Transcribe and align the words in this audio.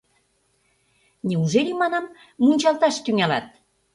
Неужели, 1.27 1.73
манам, 1.81 2.05
мунчалташ 2.43 2.95
тӱҥалат? 3.05 3.45